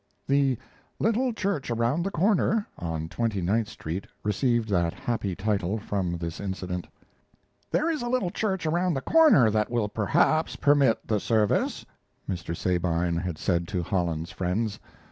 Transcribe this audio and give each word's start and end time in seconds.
]The 0.35 0.57
"Little 0.97 1.31
Church 1.31 1.69
Around 1.69 2.01
the 2.01 2.09
Corner" 2.09 2.65
on 2.79 3.07
Twenty 3.07 3.39
ninth 3.39 3.67
Street 3.69 4.07
received 4.23 4.67
that 4.69 4.93
happy 4.95 5.35
title 5.35 5.77
from 5.77 6.17
this 6.17 6.39
incident. 6.39 6.87
"There 7.69 7.87
is 7.87 8.01
a 8.01 8.09
little 8.09 8.31
church 8.31 8.65
around 8.65 8.95
the 8.95 9.01
corner 9.01 9.51
that 9.51 9.69
will, 9.69 9.89
perhaps, 9.89 10.55
permit 10.55 11.05
the 11.07 11.19
service," 11.19 11.85
Mr. 12.27 12.57
Sabine 12.57 13.17
had 13.17 13.37
said 13.37 13.67
to 13.67 13.83
Holland's 13.83 14.31
friends. 14.31 14.79